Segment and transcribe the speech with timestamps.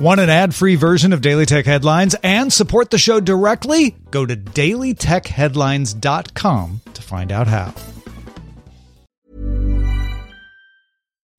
[0.00, 3.96] Want an ad-free version of Daily Tech Headlines and support the show directly?
[4.10, 7.74] Go to dailytechheadlines.com to find out how.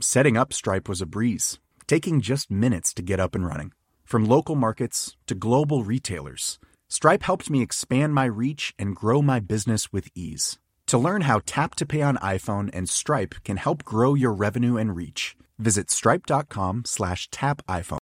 [0.00, 3.72] Setting up Stripe was a breeze, taking just minutes to get up and running.
[4.04, 9.40] From local markets to global retailers, Stripe helped me expand my reach and grow my
[9.40, 10.56] business with ease.
[10.86, 14.76] To learn how Tap to Pay on iPhone and Stripe can help grow your revenue
[14.76, 17.98] and reach, visit stripe.com slash tap iPhone.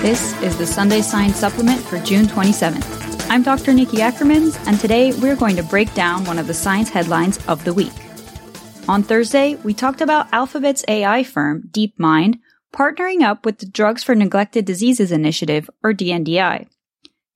[0.00, 3.26] This is the Sunday Science Supplement for June 27th.
[3.28, 3.74] I'm Dr.
[3.74, 7.62] Nikki Ackermans, and today we're going to break down one of the science headlines of
[7.64, 7.92] the week.
[8.88, 12.38] On Thursday, we talked about Alphabet's AI firm, DeepMind,
[12.74, 16.66] partnering up with the Drugs for Neglected Diseases Initiative, or DNDI.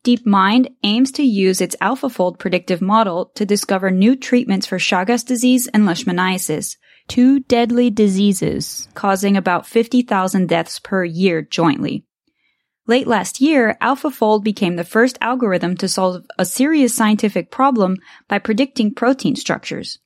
[0.02, 5.68] DeepMind aims to use its AlphaFold predictive model to discover new treatments for Chagas disease
[5.68, 12.06] and leishmaniasis, two deadly diseases causing about 50,000 deaths per year jointly.
[12.86, 18.38] Late last year, AlphaFold became the first algorithm to solve a serious scientific problem by
[18.38, 19.98] predicting protein structures.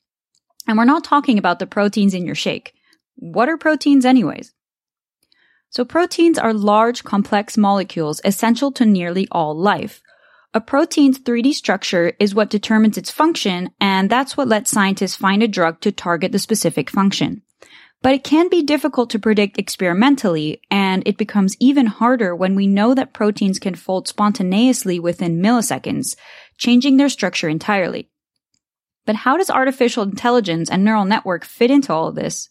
[0.67, 2.75] And we're not talking about the proteins in your shake.
[3.17, 4.53] What are proteins anyways?
[5.71, 10.01] So proteins are large, complex molecules essential to nearly all life.
[10.55, 15.43] A protein's 3D structure is what determines its function, and that's what lets scientists find
[15.43, 17.43] a drug to target the specific function.
[18.03, 22.67] But it can be difficult to predict experimentally, and it becomes even harder when we
[22.67, 26.17] know that proteins can fold spontaneously within milliseconds,
[26.57, 28.09] changing their structure entirely.
[29.07, 32.51] But how does artificial intelligence and neural network fit into all of this?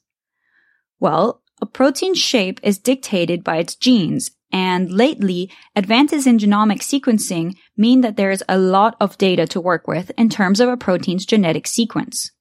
[0.99, 7.55] Well, a protein's shape is dictated by its genes, and lately, advances in genomic sequencing
[7.77, 10.77] mean that there is a lot of data to work with in terms of a
[10.77, 12.31] protein's genetic sequence.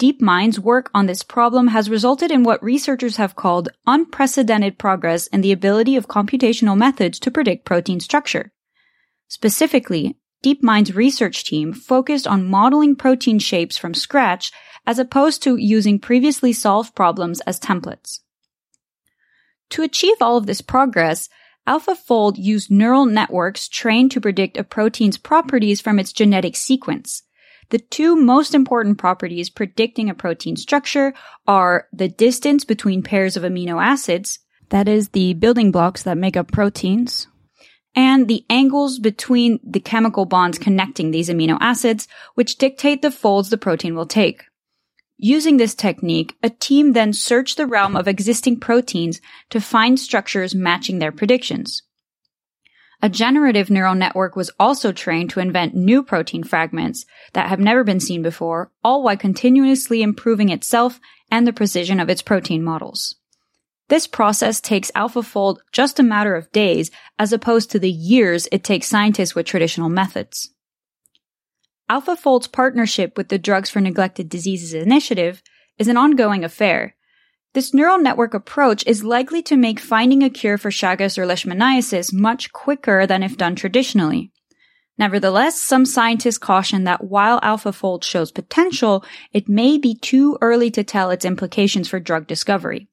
[0.00, 5.40] DeepMind's work on this problem has resulted in what researchers have called unprecedented progress in
[5.40, 8.52] the ability of computational methods to predict protein structure.
[9.28, 14.52] Specifically, DeepMind's research team focused on modeling protein shapes from scratch
[14.86, 18.20] as opposed to using previously solved problems as templates.
[19.70, 21.30] To achieve all of this progress,
[21.66, 27.22] AlphaFold used neural networks trained to predict a protein's properties from its genetic sequence.
[27.70, 31.14] The two most important properties predicting a protein structure
[31.46, 36.36] are the distance between pairs of amino acids, that is the building blocks that make
[36.36, 37.28] up proteins,
[37.94, 43.50] and the angles between the chemical bonds connecting these amino acids, which dictate the folds
[43.50, 44.44] the protein will take.
[45.16, 50.54] Using this technique, a team then searched the realm of existing proteins to find structures
[50.54, 51.82] matching their predictions.
[53.00, 57.04] A generative neural network was also trained to invent new protein fragments
[57.34, 61.00] that have never been seen before, all while continuously improving itself
[61.30, 63.16] and the precision of its protein models.
[63.88, 68.64] This process takes AlphaFold just a matter of days as opposed to the years it
[68.64, 70.50] takes scientists with traditional methods.
[71.90, 75.42] AlphaFold's partnership with the Drugs for Neglected Diseases Initiative
[75.78, 76.96] is an ongoing affair.
[77.52, 82.12] This neural network approach is likely to make finding a cure for Chagas or Leishmaniasis
[82.12, 84.32] much quicker than if done traditionally.
[84.96, 90.84] Nevertheless, some scientists caution that while AlphaFold shows potential, it may be too early to
[90.84, 92.88] tell its implications for drug discovery.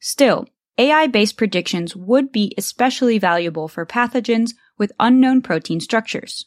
[0.00, 0.46] Still,
[0.78, 6.46] AI-based predictions would be especially valuable for pathogens with unknown protein structures.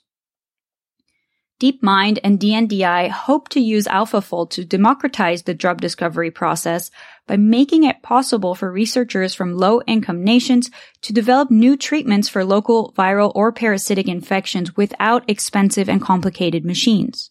[1.62, 6.90] DeepMind and DNDI hope to use AlphaFold to democratize the drug discovery process
[7.28, 10.72] by making it possible for researchers from low-income nations
[11.04, 17.30] to develop new treatments for local viral or parasitic infections without expensive and complicated machines.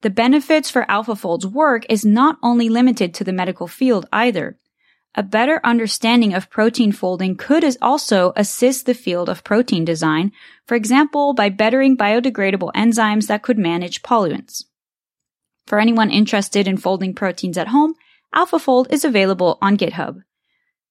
[0.00, 4.58] The benefits for AlphaFold's work is not only limited to the medical field either.
[5.14, 10.32] A better understanding of protein folding could also assist the field of protein design,
[10.66, 14.64] for example, by bettering biodegradable enzymes that could manage pollutants.
[15.66, 17.94] For anyone interested in folding proteins at home,
[18.34, 20.22] AlphaFold is available on GitHub.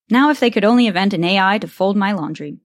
[0.09, 2.57] Now if they could only invent an AI to fold my laundry.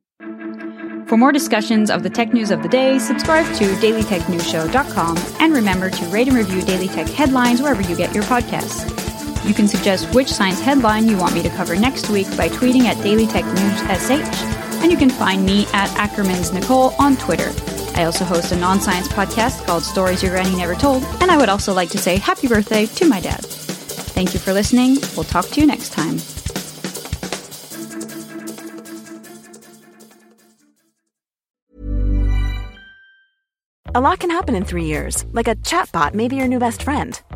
[1.07, 5.91] For more discussions of the tech news of the day, subscribe to dailytechnewsshow.com and remember
[5.91, 9.02] to rate and review Daily Tech headlines wherever you get your podcasts.
[9.45, 12.85] You can suggest which science headline you want me to cover next week by tweeting
[12.85, 17.51] at dailytechnewssh, and you can find me at Ackermans Nicole on Twitter.
[17.95, 21.49] I also host a non-science podcast called Stories Your Granny Never Told, and I would
[21.49, 23.45] also like to say happy birthday to my dad.
[23.45, 24.97] Thank you for listening.
[25.17, 26.19] We'll talk to you next time.
[33.95, 36.83] A lot can happen in three years, like a chatbot may be your new best
[36.83, 37.21] friend.